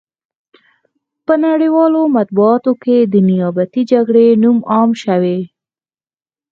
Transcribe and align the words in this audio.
په 1.25 1.33
نړیوالو 1.45 2.01
مطبوعاتو 2.17 2.71
کې 2.83 2.97
د 3.13 3.15
نیابتي 3.29 3.81
جګړې 3.91 4.27
نوم 4.43 4.57
عام 4.73 4.91
شوی. 5.03 5.39